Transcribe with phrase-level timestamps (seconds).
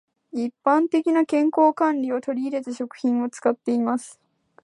[0.33, 4.19] 一般的な健康管理を取り入れた食品を使っています。